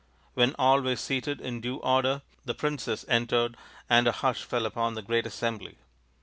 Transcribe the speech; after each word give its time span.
When 0.33 0.55
all 0.57 0.81
were 0.81 0.95
seated 0.95 1.39
in 1.39 1.61
due 1.61 1.75
order 1.77 2.23
the 2.43 2.55
princess 2.55 3.05
entered 3.07 3.55
and 3.87 4.07
a 4.07 4.11
hush 4.13 4.43
fell 4.43 4.65
upon 4.65 4.95
the 4.95 5.03
great 5.03 5.27
assembly. 5.27 5.77